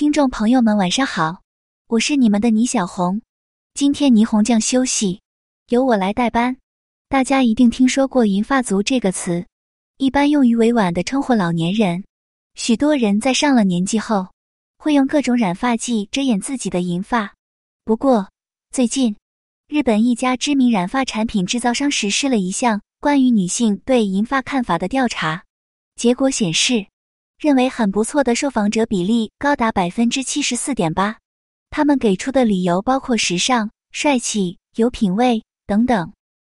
[0.00, 1.42] 听众朋友们，晚上好，
[1.86, 3.20] 我是你们的倪小红。
[3.74, 5.20] 今天倪红酱休息，
[5.68, 6.56] 由我来代班。
[7.10, 9.44] 大家一定听说过“银发族”这个词，
[9.98, 12.02] 一般用于委婉的称呼老年人。
[12.54, 14.28] 许多人在上了年纪后，
[14.78, 17.34] 会用各种染发剂遮掩自己的银发。
[17.84, 18.26] 不过，
[18.70, 19.14] 最近
[19.68, 25.44] 日本一家知名染发产品制造商实施了一项关于女性对银发看法的调查，
[25.94, 26.86] 结果显示。
[27.40, 31.16] 认为很不错的受访者比例高达百分之七十四点八，
[31.70, 36.12] 他们给出的理由包括时尚、帅气、有品味等等，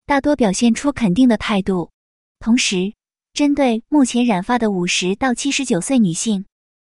[0.08, 1.92] 大多表现出肯定的态度。
[2.40, 2.94] 同时，
[3.32, 6.46] 针对目前染发的五十到七十九岁女性，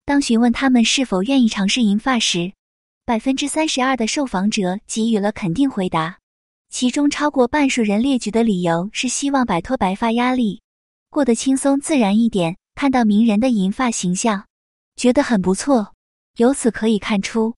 [0.05, 2.53] 当询问她们是否愿意尝试银发时，
[3.07, 6.19] 百分之三十二的受访者给予了肯定回答，
[6.69, 10.61] 其中超过半数人列举的理由是希望摆脱白发压力，
[11.09, 12.59] 过得轻松自然一点。
[12.79, 14.47] 看到名人的银发形象，
[14.95, 15.95] 觉得很不错。
[16.37, 17.57] 由此可以看出，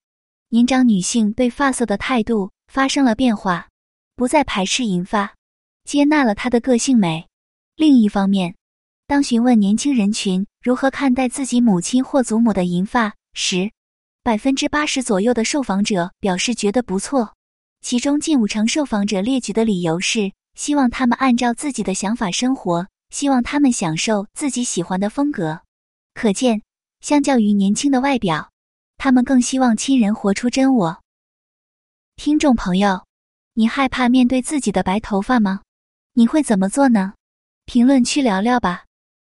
[0.48, 3.69] 年长女性对发色的态度发生了变化，
[4.17, 5.34] 不再排斥银发，
[5.84, 7.28] 接纳了她的个性美。
[7.77, 8.55] 另一方面，
[9.06, 13.70] 当询问年轻人群如何看待自己母亲或祖母的银发时，
[14.23, 17.34] 百分之八十左右的受访者表示觉得不错，
[17.83, 22.86] 其中近五成受访者列举的理由是希望他们按照自己的想法生活。
[23.11, 25.61] 希望他们享受自己喜欢的风格，
[26.14, 26.62] 可见，
[27.00, 28.50] 相较于年轻的外表，
[28.97, 31.02] 他们更希望亲人活出真我。
[32.17, 33.06] 听众朋友，
[33.55, 35.62] 你害怕面对自己的白头发吗？
[36.12, 37.14] 你会怎么做呢？
[37.64, 38.84] 评论区聊聊吧。